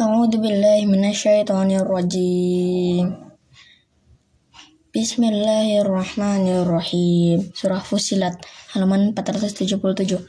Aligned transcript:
أعوذ 0.00 0.42
بالله 0.42 0.90
من 0.90 1.06
الشيطان 1.06 1.70
الرجيم 1.70 3.24
Bismillahirrahmanirrahim 4.94 7.50
Surah 7.50 7.82
Fusilat 7.82 8.38
halaman 8.70 9.10
477 9.10 10.22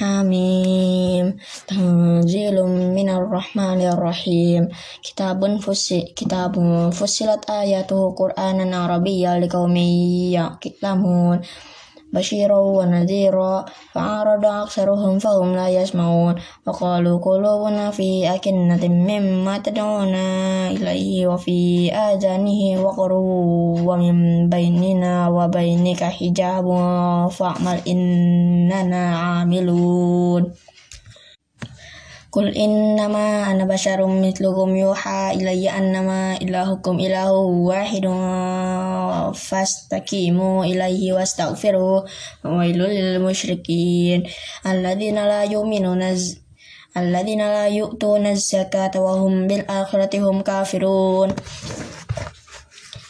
Hamim 0.00 1.36
Tanzilum 1.68 2.96
minar 2.96 3.28
rahmanir 3.28 3.92
rahim 3.92 4.72
Kitabun 5.04 5.60
fusi 5.60 6.16
Kitabun 6.16 6.96
fusilat 6.96 7.44
ayatuhu 7.44 8.16
Qur'anan 8.16 8.72
Arabiyya 8.72 9.36
liqaumin 9.36 10.32
yaqilamun 10.32 11.44
بشيرا 12.13 12.59
ونذيرا 12.59 13.65
فأعرض 13.93 14.45
أكثرهم 14.45 15.19
فهم 15.19 15.55
لا 15.55 15.69
يسمعون 15.69 16.35
وقالوا 16.67 17.19
قلوبنا 17.19 17.91
في 17.91 18.35
أكنة 18.35 18.87
مما 18.87 19.57
تدعونا 19.57 20.27
إليه 20.71 21.27
وفي 21.27 21.91
آذانه 21.93 22.83
وقر 22.83 23.13
ومن 23.87 24.49
بيننا 24.49 25.29
وبينك 25.29 26.03
حجاب 26.03 26.67
فاعمل 27.29 27.79
إننا 27.87 29.15
عاملون 29.17 30.51
Kul 32.31 32.55
innama 32.55 33.43
ana 33.51 33.67
basyarum 33.67 34.23
mitlukum 34.23 34.71
yuha 34.71 35.35
ilayya 35.35 35.75
annama 35.75 36.39
ilahukum 36.39 36.95
ilahu 36.95 37.67
wahidun 37.67 39.35
fastaqimu 39.35 40.63
ilaihi 40.63 41.11
wastaghfiru 41.11 42.07
wailul 42.47 42.87
lil 42.87 43.19
musyrikin. 43.19 44.23
Alladzina 44.63 45.27
la 45.27 45.43
yu'minuna 45.43 46.15
alladzina 46.95 47.51
la 47.51 47.65
yu'tuna 47.67 48.31
zakata 48.39 49.03
wa 49.03 49.19
hum 49.19 49.51
bil 49.51 49.67
akhirati 49.67 50.23
hum 50.23 50.39
kafirun. 50.39 51.35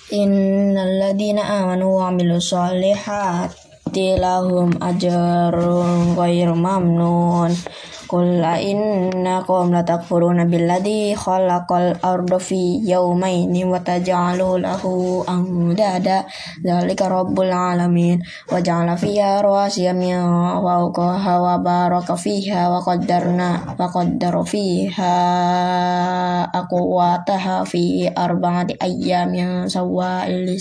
Innal 0.09 0.97
ladzina 0.97 1.61
amanu 1.61 2.01
wa 2.01 2.09
amilus 2.09 2.49
solihati 2.49 4.17
lahum 4.17 4.73
ajrun 4.81 6.17
ghairu 6.17 6.57
mamnun 6.57 7.53
Qul 8.11 8.43
a 8.43 8.59
innakum 8.59 9.71
latakfuruna 9.71 10.43
billadhi 10.43 11.15
khalaqal 11.15 11.95
arda 12.03 12.43
fi 12.43 12.83
yawmaini 12.83 13.63
wa 13.63 13.79
taj'alu 13.79 14.59
lahu 14.59 15.23
andada 15.23 16.27
dzalika 16.59 17.07
rabbul 17.07 17.47
alamin 17.47 18.19
wa 18.51 18.59
ja'ala 18.59 18.99
fiha 18.99 19.39
rawasiya 19.39 19.95
min 19.95 20.19
wa 20.19 20.91
baraka 21.63 22.19
wa 22.67 22.83
qaddarna 22.83 23.79
wa 23.79 23.87
qaddara 23.87 24.43
fiha 24.43 25.15
aqwataha 26.51 27.63
fi 27.63 28.11
arba'ati 28.11 28.75
ayyamin 28.75 29.71
sawa'il 29.71 30.51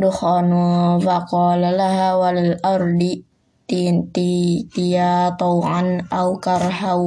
dukhanu 0.00 0.98
faqala 1.04 1.70
laha 1.72 2.08
wal 2.20 2.56
ardi 2.62 3.24
tinti 3.68 4.68
tia 4.74 5.32
tau'an 5.40 6.04
au 6.10 6.36
karhau 6.44 7.02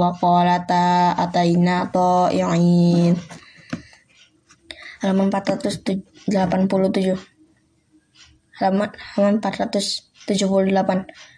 wa 0.00 0.10
qalata 0.16 1.12
ataina 1.12 1.88
ta'i'in. 1.92 3.14
Halaman 5.02 5.28
487 5.28 7.20
halaman 8.56 8.90
halaman 9.12 9.36
478 9.44 11.35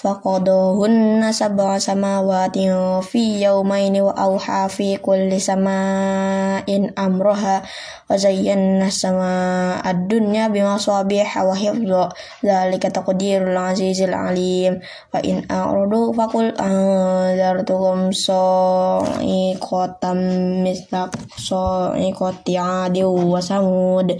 faqadahunna 0.00 1.28
sab'a 1.28 1.76
samawati 1.76 2.72
fi 3.04 3.44
yawmaini 3.44 4.00
wa 4.00 4.16
awha 4.16 4.64
fi 4.72 4.96
kulli 4.96 5.36
sama'in 5.36 6.96
amroha 6.96 7.60
wa 8.08 8.16
zayyana 8.16 8.88
sama 8.88 9.76
ad-dunya 9.84 10.48
bima 10.48 10.80
sabiha 10.80 11.44
wa 11.44 11.52
hifdha 11.52 12.08
dzalika 12.40 12.88
taqdirul 12.88 13.52
azizil 13.52 14.16
alim 14.16 14.80
fa 15.12 15.20
in 15.20 15.44
a'radu 15.44 16.16
faqul 16.16 16.56
anzartukum 16.56 18.16
sa'iqatam 18.16 20.16
misla 20.64 21.12
sa'iqati 21.36 22.56
'adi 22.56 23.04
wa 23.04 23.36
samud 23.36 24.16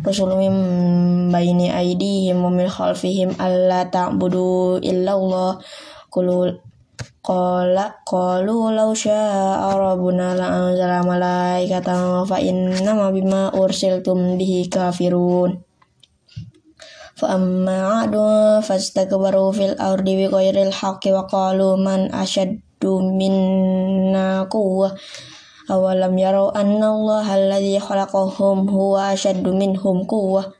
idja'athum 0.00 0.32
rusul 0.32 0.40
idja'athumur 0.40 0.40
rusulu 0.40 1.28
Rasulun 1.30 1.30
baini 1.32 1.68
aidihim 1.68 2.40
wa 2.40 2.48
min 2.48 2.68
khalfihim 2.68 3.36
alla 3.36 3.84
ta'budu 3.84 4.80
illallah. 4.80 5.60
Qulu 6.08 6.56
qala 7.20 8.00
qalu 8.08 8.72
law 8.72 8.96
syaa 8.96 9.76
rabbuna 9.76 10.34
la 10.34 10.46
anzala 10.48 11.04
malaikatan 11.04 12.24
fa 12.24 12.40
inna 12.40 12.92
ma 12.96 13.12
bima 13.12 13.52
ursiltum 13.52 14.40
bihi 14.40 14.72
kafirun. 14.72 15.60
Fa 17.20 17.36
amma 17.36 18.08
adu 18.08 18.64
fastakbaru 18.64 19.52
fil 19.52 19.76
ardi 19.76 20.16
bi 20.16 20.26
ghairil 20.32 20.72
haqqi 20.72 21.12
wa 21.12 21.28
qalu 21.28 21.76
man 21.76 22.08
ashaddu 22.08 23.04
minna 23.04 24.48
quwwah 24.48 24.96
awalam 25.70 26.18
yarau 26.18 26.50
anna 26.50 26.90
Allah 26.90 27.22
alladhi 27.22 27.78
khalaqahum 27.78 28.66
huwa 28.66 29.14
ashaddu 29.14 29.54
minhum 29.54 30.02
quwwah. 30.02 30.50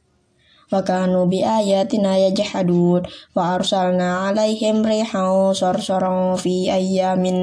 Wa 0.71 0.87
kanu 0.87 1.27
bi 1.27 1.43
ayatina 1.43 2.15
yajhadun. 2.15 3.03
Wa 3.35 3.59
arsalna 3.59 4.31
alaihim 4.31 4.87
rihan 4.87 5.51
sarsaran 5.51 6.39
fi 6.39 6.71
ayyamin 6.71 7.39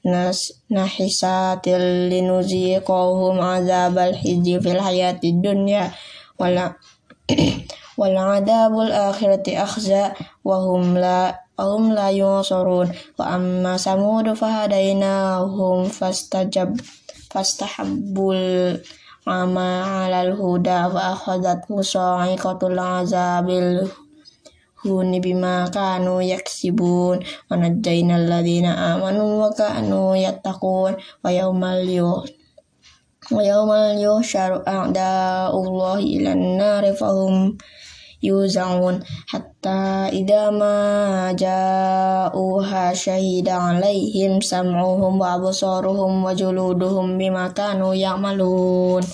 nas 0.00 0.64
nahisatil 0.72 2.08
linuziqahum 2.08 3.36
azabal 3.44 4.16
hijji 4.16 4.56
fil 4.64 4.80
hayati 4.80 5.36
dunya. 5.36 5.92
Wala 6.40 6.80
wal 8.00 8.16
adabul 8.16 8.88
akhirati 8.88 9.60
akhza. 9.60 10.16
Wa 10.40 10.64
hum 10.64 10.96
la 10.96 11.43
Ahum 11.54 11.94
la 11.94 12.10
yunsurun 12.10 12.90
wa 13.14 13.24
amma 13.30 13.78
samudu 13.78 14.34
fahadainahum 14.34 15.86
fastajab 15.86 16.74
fastahabbul 17.30 18.74
ama 19.22 20.02
alal 20.02 20.34
huda 20.34 20.90
wa 20.90 21.14
akhadat 21.14 21.62
sa'iqatul 21.70 22.74
azabil 22.74 23.86
huni 24.82 25.22
bima 25.22 25.70
kanu 25.70 26.18
yaksibun. 26.20 27.22
Wa 27.22 27.54
najjayna 27.54 28.18
alladhina 28.18 28.98
amanu 28.98 29.46
wa 29.46 29.54
kanu 29.54 30.18
yattaqun. 30.18 30.98
Wa 31.22 31.30
yawmal 31.30 31.86
yuh 31.86 32.26
wa 33.32 33.40
yawmal 33.40 33.96
yuhsyaru 33.96 34.60
a'da'ullahi 34.68 36.20
ilan 36.20 36.60
nari 36.60 36.92
fahum 36.92 37.56
yuzaun 38.24 39.04
hatta 39.28 40.08
idza 40.08 40.48
ma 40.48 40.72
ja'uha 41.36 42.96
syahida 42.96 43.76
alaihim 43.76 44.40
sam'uhum 44.40 45.20
wa 45.20 45.36
absaruhum 45.36 46.24
wa 46.24 46.32
juluduhum 46.32 47.20
bima 47.20 47.52
kanu 47.52 47.92
ya'malun 47.92 49.04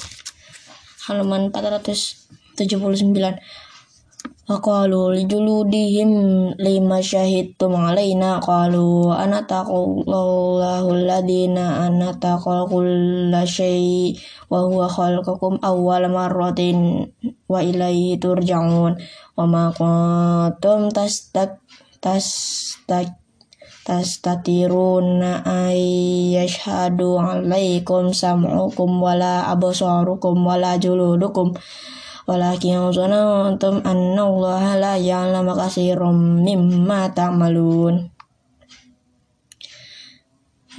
halaman 1.11 1.51
479 1.51 3.35
Faqalu 4.51 5.15
lijuludihim 5.15 6.11
lima 6.59 6.99
syahidtum 6.99 7.71
alaina 7.71 8.43
qalu 8.43 9.15
anataqallahu 9.15 10.91
alladhina 10.91 11.87
anataqal 11.87 12.67
kulla 12.67 13.47
syai 13.47 14.19
wa 14.51 14.67
huwa 14.67 14.91
khalaqakum 14.91 15.63
awwal 15.63 16.03
marratin 16.11 17.07
wa 17.51 17.59
ilaihi 17.59 18.23
turja'un. 18.23 18.95
Wa 19.35 19.45
ma 19.51 19.75
kuntum 19.75 20.95
tastak 20.95 21.59
tastak 21.99 23.19
tastatiruna 23.83 25.43
ay 25.43 25.83
yashhadu 26.39 27.19
alaikum 27.19 28.15
sam'ukum 28.15 29.03
wala 29.03 29.51
absarukum 29.51 30.47
wala 30.47 30.79
juludukum. 30.79 31.59
Walakin 32.31 32.95
zanantum 32.95 33.83
anna 33.83 34.23
Allah 34.23 34.79
la 34.79 34.95
ya'lamu 34.95 35.51
katsiran 35.59 36.47
mimma 36.47 37.11
ta'malun 37.11 38.20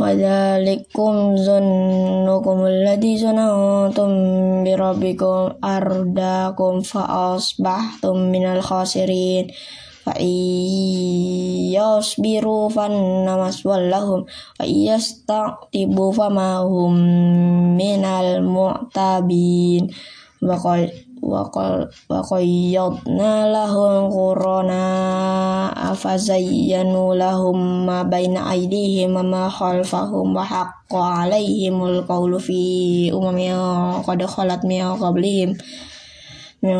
Wadhalikum 0.00 1.40
zannukum 1.40 2.68
alladhi 2.68 3.16
zanantum 3.16 4.60
birabbikum 4.60 5.56
ardakum 5.64 6.84
fa 6.84 7.32
asbahtum 7.32 8.28
minal 8.28 8.60
khasirin 8.60 9.48
فإن 10.06 10.28
فإنما 12.70 13.50
لهم 13.90 14.24
وإن 14.60 14.74
يستعتبوا 14.94 16.12
فما 16.12 16.58
هم 16.62 16.94
من 17.74 18.04
المعتبين 18.04 19.82
وقال 20.42 20.90
وقيضنا 22.10 23.52
لهم 23.52 24.10
قرناء 24.10 25.94
فزينوا 25.94 27.14
لهم 27.14 27.86
ما 27.86 28.02
بين 28.02 28.36
أيديهم 28.36 29.16
وما 29.16 29.48
خلفهم 29.48 30.36
وحق 30.36 30.94
عليهم 30.94 31.84
القول 31.84 32.40
في 32.40 32.60
أمم 33.14 34.02
قد 34.02 34.24
خلت 34.24 34.64
من 34.64 34.94
قبلهم 34.94 35.56
من 36.62 36.78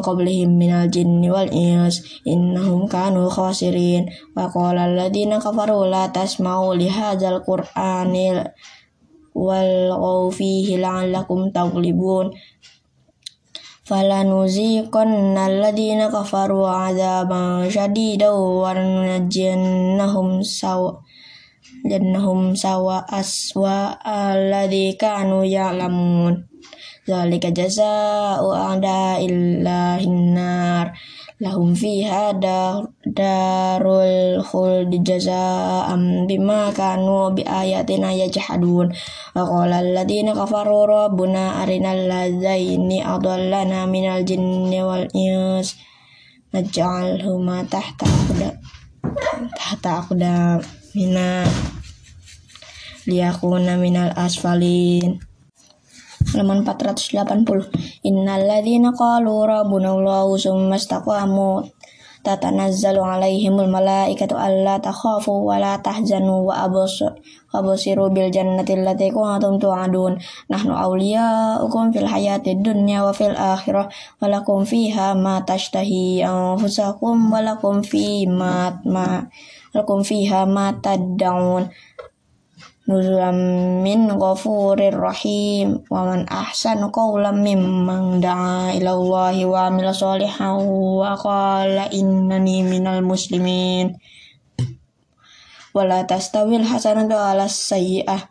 قبلهم 0.00 0.48
من 0.58 0.70
الجن 0.70 1.30
والإنس 1.30 2.22
إنهم 2.28 2.86
كانوا 2.86 3.28
خاسرين 3.28 4.06
وقال 4.36 4.78
الذين 4.78 5.38
كفروا 5.38 5.86
لا 5.86 6.06
تسمعوا 6.06 6.74
لهذا 6.74 7.28
القرآن 7.28 8.44
والغوا 9.34 10.30
فيه 10.30 10.76
لعلكم 10.76 11.50
تغلبون 11.50 12.30
فلنذيقن 13.84 15.36
الذين 15.38 16.00
كفروا 16.08 16.68
عذابا 16.68 17.68
شديدا 17.68 18.30
ولنجزينهم 18.62 20.42
سوء 20.42 20.94
جنهم 21.86 22.54
سوء 22.54 23.00
أسوأ 23.08 23.96
الذي 24.06 24.92
كانوا 24.92 25.44
يعلمون 25.44 26.46
ذلك 27.08 27.46
جزاء 27.46 28.54
أعداء 28.54 29.26
الله 29.26 30.00
النار 30.00 30.92
lahum 31.43 31.75
fiha 31.75 32.31
darul 32.39 34.39
khuldi 34.39 35.03
jazaa'an 35.03 36.23
bima 36.23 36.71
kanu 36.71 37.35
bi 37.35 37.43
ayatina 37.43 38.15
yajhadun. 38.15 38.87
Wa 39.35 39.43
qala 39.43 39.83
alladziina 39.83 40.31
kafaru 40.31 40.87
rabbuna 40.87 41.59
arinal 41.59 42.07
ladzaini 42.07 43.03
adallana 43.03 43.83
minal 43.83 44.23
jinni 44.23 44.79
wal 44.79 45.11
ins. 45.11 45.75
Naj'alhuma 46.55 47.67
tahta 47.67 48.07
aqda 48.07 48.49
tahta 49.57 49.89
aqda 49.99 50.63
mina 50.95 51.43
liyakuna 53.09 53.75
minal 53.75 54.15
asfalin 54.15 55.19
halaman 56.33 56.65
480 56.65 57.69
innalladzina 58.01 58.89
qalu 58.97 59.45
rabbuna 59.45 59.93
allahu 59.93 60.33
summa 60.33 60.81
istaqamu. 60.81 61.69
Tatanazzalu 62.23 63.03
alaihimul 63.03 63.67
malaikatu 63.67 64.39
alla 64.39 64.79
takhafu 64.79 65.43
wa 65.43 65.59
la 65.59 65.75
tahzanu 65.83 66.47
wa 66.47 66.71
absiru 67.51 68.07
bil 68.15 68.31
jannati 68.31 68.79
allati 68.79 69.11
kuntum 69.11 69.59
tu'adun. 69.59 70.15
Nahnu 70.47 70.71
awliya'ukum 70.71 71.91
fil 71.91 72.07
hayatid 72.07 72.63
dunya 72.63 73.03
wa 73.03 73.11
fil 73.11 73.35
akhirah. 73.35 73.91
Wa 74.23 74.31
lakum 74.31 74.63
fiha 74.63 75.19
ma 75.19 75.43
tashtahi 75.43 76.23
anfusakum 76.23 77.27
wa 77.27 77.43
lakum 77.43 77.83
fi 77.83 78.23
ma 78.23 78.71
ma 78.87 79.27
lakum 79.75 79.99
fiha 79.99 80.47
ma 80.47 80.71
tad'un 80.79 81.67
nuzulam 82.87 83.37
min 83.83 84.11
ghafurir 84.11 84.95
rahim. 84.95 85.83
Wa 85.87 86.07
man 86.07 86.27
ahsanu 86.27 86.91
qawlan 86.91 87.43
mimman 87.43 88.19
da'a 88.19 88.75
ila 88.77 88.91
Allah 88.95 89.35
wa 89.47 89.67
amila 89.67 89.95
sholihan 89.95 90.59
wa 90.63 91.15
qala 91.15 91.87
innani 91.91 92.63
minal 92.67 93.03
muslimin. 93.03 93.95
Wala 95.73 96.05
tastawil 96.05 96.67
hasanatu 96.67 97.15
ala 97.15 97.49
sayyi'ah. 97.49 98.29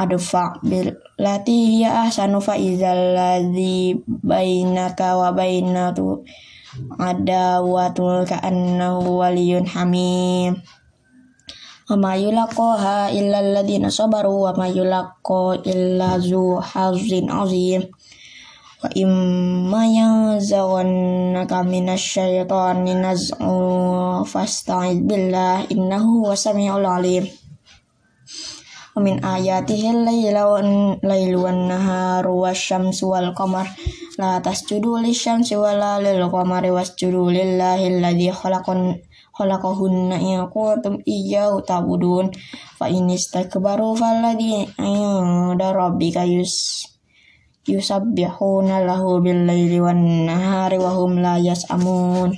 Adfa 0.00 0.62
bil 0.64 0.96
lati 1.20 1.76
hiya 1.76 2.08
ahsanu 2.08 2.40
fa 2.40 2.56
idzal 2.56 3.12
ladzi 3.12 4.00
bainaka 4.06 5.18
wa 5.18 5.34
bainatu 5.34 6.24
ada 6.96 7.58
wa 7.60 7.90
ka 8.24 8.38
annahu 8.40 9.18
waliyun 9.18 9.66
hamim 9.66 10.62
wa 11.90 11.98
ma 11.98 12.14
yulaqaha 12.14 13.10
illa 13.10 13.42
alladhina 13.42 13.90
sabaru 13.90 14.46
wa 14.46 14.54
ma 14.54 14.70
illa 14.70 16.08
zu 16.22 16.62
hazin 16.62 17.26
azim. 17.26 17.82
Wa 18.78 18.86
imma 18.94 19.82
yanzaghannaka 19.90 21.66
minasyaitani 21.66 22.94
naz'u 22.94 24.22
fasta'id 24.22 25.02
billah 25.02 25.66
innahu 25.66 26.30
wasami'ul 26.30 26.86
alim. 26.86 27.26
Wa 28.94 29.02
min 29.02 29.18
ayatihi 29.18 29.90
al-lailu 29.90 31.42
wan 31.42 31.58
naharu 31.66 32.46
wasyamsu 32.46 33.10
wal 33.10 33.34
qamar. 33.34 33.66
La 34.14 34.38
tasjudu 34.38 35.02
lisyamsi 35.02 35.58
wala 35.58 35.98
lil 35.98 36.22
qamari 36.30 36.70
wasjudu 36.70 37.34
lillahi 37.34 37.98
alladhi 37.98 38.30
khalaqan 38.30 38.94
khalaqahunna 39.40 40.20
in 40.20 40.44
kuntum 40.52 41.00
iyyahu 41.08 41.64
ta'budun. 41.64 42.28
Fa 42.76 42.92
in 42.92 43.08
istakbaru 43.08 43.96
falladhi 43.96 44.68
inda 44.76 45.72
rabbika 45.72 46.28
yus 46.28 46.84
yusabbihuna 47.64 48.84
lahu 48.84 49.24
bil 49.24 49.48
laili 49.48 49.80
wan 49.80 50.28
nahari 50.28 50.76
wa 50.76 50.92
hum 50.92 51.24
la 51.24 51.40
yas'amun. 51.40 52.36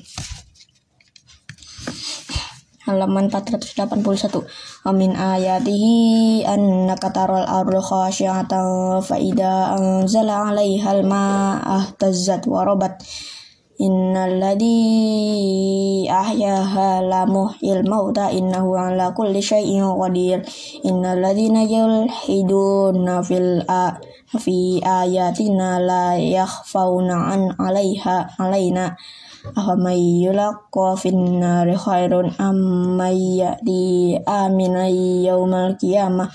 Halaman 2.82 3.30
481 3.30 4.42
Amin 4.82 5.14
ayatihi 5.14 6.42
annaka 6.42 7.14
taral 7.14 7.46
ardu 7.46 7.78
khashi'atan 7.78 8.98
fa 8.98 9.14
idza 9.14 9.78
anzala 9.78 10.50
'alaiha 10.50 10.90
al-ma'a 10.90 11.94
tazzat 11.94 12.42
wa 12.50 12.66
rabat 12.66 12.98
Innalladzi 13.80 14.76
ahyaha 16.04 17.00
la 17.00 17.24
muhyil 17.24 17.88
mauta 17.88 18.28
innahu 18.28 18.76
ala 18.76 19.16
kulli 19.16 19.40
syai'in 19.40 19.96
qadir. 19.96 20.44
Innalladzina 20.84 21.64
yulhiduna 21.64 23.24
fil 23.24 23.64
a 23.64 23.96
fi 24.36 24.76
ayatina 24.84 25.80
la 25.80 26.20
yakhfauna 26.20 27.32
an 27.32 27.56
'alaiha 27.56 28.36
'alaina. 28.36 28.92
Afamay 29.56 30.20
yulaqqa 30.20 30.92
fin 31.00 31.40
khairun 31.40 32.28
amman 32.36 33.16
ya'ti 33.16 34.20
aminan 34.20 34.92
yaumal 35.24 35.80
qiyamah 35.80 36.28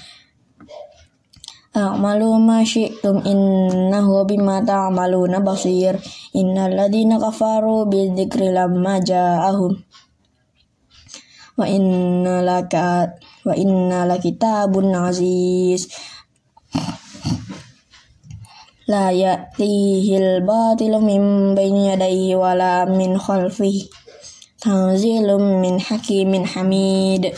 A'malu 1.77 2.41
ma 2.41 2.65
syi'tum 2.65 3.21
innahu 3.21 4.25
bima 4.25 4.65
ta'maluna 4.65 5.45
basir. 5.45 6.01
Innal 6.33 6.73
ladina 6.73 7.21
kafaru 7.21 7.85
bi 7.85 8.09
dzikri 8.17 8.49
lamma 8.49 8.97
ja'ahum. 8.97 9.77
Wa 11.53 11.65
inna 11.69 12.41
laka 12.41 13.13
wa 13.45 13.53
inna 13.53 14.09
lakitabun 14.09 14.89
aziz. 14.89 15.85
La 18.89 19.13
ya'tihil 19.13 20.41
batilu 20.41 20.97
min 20.97 21.53
baini 21.53 21.93
yadayhi 21.93 22.33
wala 22.33 22.89
min 22.89 23.21
khalfihi. 23.21 23.85
Tanzilum 24.57 25.61
min 25.61 25.77
hakimin 25.77 26.41
hamid. 26.41 27.37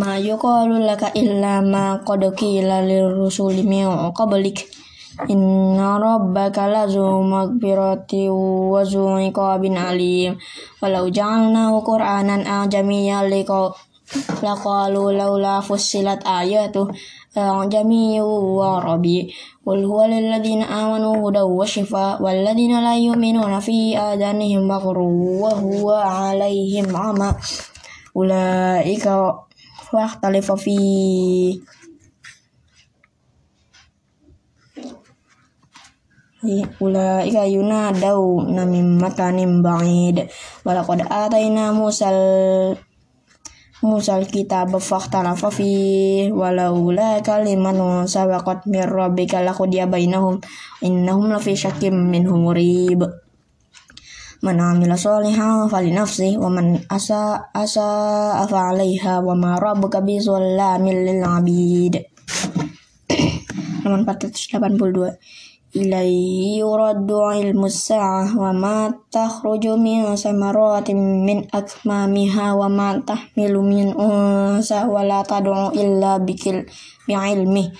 Ma 0.00 0.14
yuqalu 0.16 0.78
laka 0.88 1.10
illa 1.18 1.58
ma 1.58 1.98
qad 2.06 2.22
qila 2.38 2.86
lirrusuli 2.86 3.62
min 3.66 3.86
qablik. 4.14 4.58
Inna 5.26 5.98
rabbaka 5.98 6.70
lazu 6.70 7.02
maghfirati 7.26 8.30
wa 8.30 8.86
zu 8.86 9.18
iqabin 9.18 9.74
alim. 9.74 10.38
Walau 10.78 11.10
ja'alnahu 11.10 11.82
qur'anan 11.82 12.46
ajamiyyan 12.46 13.26
liqa 13.26 13.74
laqalu 14.46 15.18
laula 15.18 15.58
fussilat 15.58 16.22
ayatu 16.22 16.86
ajamiyyu 17.34 18.24
wa 18.56 18.80
rabi 18.80 19.28
qul 19.66 19.84
huwa 19.84 20.08
lil 20.08 20.32
ladzina 20.32 20.64
amanu 20.64 21.18
hudaw 21.20 21.44
wa 21.44 21.66
shifa 21.66 22.16
wal 22.22 22.38
ladzina 22.40 22.80
la 22.80 22.94
yu'minuna 22.96 23.60
fi 23.60 23.98
adanihim 23.98 24.70
waqru 24.70 25.42
wa 25.42 25.50
huwa 25.50 26.30
alaihim 26.30 26.88
ama. 26.94 27.34
Ulaika 28.14 29.44
واختلف 29.93 30.51
فيه 30.51 31.59
Ulaika 36.83 37.47
yunadawna 37.47 38.67
min 38.67 38.99
makanin 38.99 39.63
ba'id 39.63 40.27
Walaqad 40.67 41.07
atayna 41.07 41.71
Musal 41.71 42.75
Musal 43.79 44.27
kitab 44.27 44.75
fakhtalafa 44.75 45.47
fi 45.47 45.71
walaula 46.35 47.23
kalimatun 47.23 48.11
sabaqat 48.11 48.67
min 48.67 48.83
rabbika 48.83 49.39
laqudiya 49.39 49.87
bainahum 49.87 50.43
innahum 50.83 51.31
lafi 51.31 51.55
syakkim 51.55 52.11
minhum 52.11 52.43
murib 52.43 53.07
Man 54.38 54.62
amila 54.62 54.94
salihan 54.94 55.66
fali 55.66 55.90
nafsi 55.90 56.38
wa 56.38 56.46
man 56.46 56.78
asa 56.86 57.50
asa 57.50 58.38
afa 58.38 58.70
alaiha 58.70 59.18
wa 59.18 59.34
ma 59.34 59.58
rabbuka 59.58 59.98
bi 59.98 60.22
zallamin 60.22 61.02
lil 61.02 61.26
abid. 61.26 61.98
Nomor 63.82 64.06
482. 64.06 65.74
Ilaihi 65.74 66.62
yuraddu 66.62 67.34
ilmu 67.34 67.66
sa'ah 67.66 68.30
wa 68.38 68.54
ma 68.54 68.86
takhruju 69.10 69.74
min 69.74 70.06
samaratin 70.14 71.26
min 71.26 71.42
akmamiha 71.50 72.54
wa 72.54 72.70
ma 72.70 72.94
tahmilu 72.94 73.66
min 73.66 73.90
unsa 73.90 74.86
wa 74.86 75.02
la 75.02 75.26
tad'u 75.26 75.74
illa 75.74 76.22
bikil 76.22 76.62
bi'ilmihi 77.10 77.74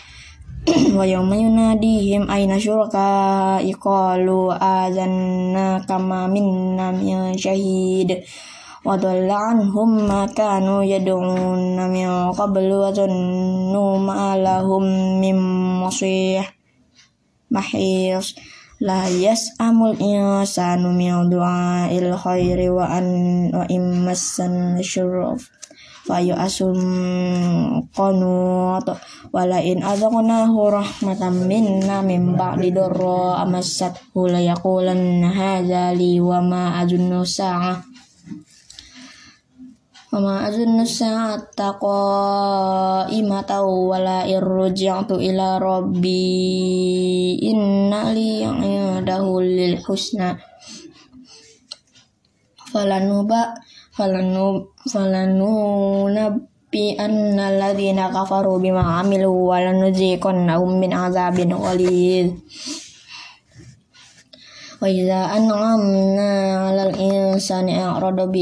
wa 0.98 1.04
yawma 1.06 1.38
yunadihim 1.38 2.26
aina 2.26 2.58
syuraka 2.58 3.62
iqalu 3.62 4.50
azanna 4.50 5.78
kama 5.86 6.26
minna 6.26 6.90
min 6.90 7.38
syahid 7.38 8.26
wa 8.82 8.98
dhalla 8.98 9.54
anhum 9.54 10.08
ma 10.10 10.26
kanu 10.26 10.82
yad'un 10.82 11.78
min 11.92 12.34
qablu 12.34 12.74
wa 12.82 12.90
zannu 12.90 14.02
ma 14.02 14.34
lahum 14.34 14.84
min 15.22 15.38
masih 15.84 16.42
mahis. 17.52 18.34
La 18.78 19.10
yas'amul 19.10 19.98
insanu 19.98 20.94
min 20.94 21.26
du'ail 21.26 22.14
khairi 22.14 22.70
wa 22.70 22.86
an 22.86 23.06
wa 23.50 23.66
immassan 23.66 24.78
syuruf 24.78 25.50
fayu 26.08 26.32
asum 26.32 26.80
qanut 27.92 28.88
walain 29.28 29.84
adzakunahu 29.84 30.72
rahmatan 30.72 31.44
minna 31.44 32.00
mimba 32.00 32.56
di 32.56 32.72
doro 32.72 33.36
amasat 33.36 33.92
hula 34.16 34.40
ya 34.40 34.56
kulan 34.56 35.20
li 35.92 36.16
wa 36.16 36.40
ma 36.40 36.80
ajunnu 36.80 37.20
sa'ah 37.28 37.98
nusa 40.08 41.36
tako 41.52 42.00
ima 43.12 43.44
tau 43.44 43.92
wala 43.92 44.24
tu 45.04 45.20
ila 45.20 45.60
rabbi 45.60 47.36
inna 47.36 48.16
li 48.16 48.40
yang 48.40 48.64
indahul 48.64 49.44
lil 49.44 49.76
husna. 49.84 50.40
Falanuba 52.72 53.67
فلننبئن 54.91 55.39
الذين 57.39 57.99
كفروا 58.07 58.57
بما 58.59 58.81
عملوا 58.81 59.39
ولنذيقنهم 59.49 60.69
من 60.79 60.93
عذاب 60.93 61.37
غليظ 61.53 62.31
وإذا 64.81 65.21
أنعمنا 65.37 66.31
على 66.67 66.83
الإنسان 66.89 67.69
أعرض 67.69 68.35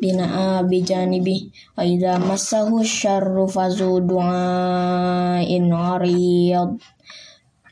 bina 0.00 0.62
bijanibi 0.62 1.52
wa 1.76 1.84
idza 1.84 2.18
massahu 2.18 2.80
syarru 2.86 3.44
fazu 3.50 4.00
du'ain 4.00 5.68
ariyad 5.68 6.78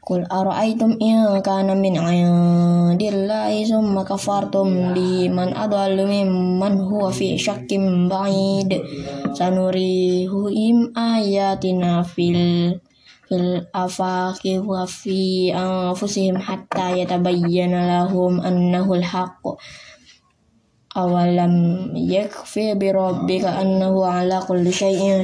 Qul 0.01 0.25
ara'aytum 0.25 0.97
in 0.97 1.37
kana 1.45 1.77
min 1.77 1.93
'indillahi 1.93 3.69
summa 3.69 4.01
kafartum 4.01 4.97
liman 4.97 5.53
adallu 5.53 6.09
mimman 6.09 6.89
huwa 6.89 7.13
fi 7.13 7.37
syakkim 7.37 8.09
ba'id. 8.09 8.81
Sanurihu 9.37 10.49
im 10.49 10.89
ayatina 10.97 12.01
fil 12.01 12.81
fil 13.29 13.61
afaqi 13.71 14.57
wa 14.59 14.89
fi 14.89 15.53
anfusihim 15.53 16.35
hatta 16.35 16.97
yatabayyana 16.97 17.85
lahum 17.85 18.41
annahu 18.41 18.99
al-haqq 18.99 19.55
awalam 20.91 21.95
yakfi 21.95 22.75
bi 22.75 22.91
rabbika 22.91 23.55
annahu 23.63 24.03
ala 24.03 24.43
kulli 24.43 24.75
syai'in 24.75 25.23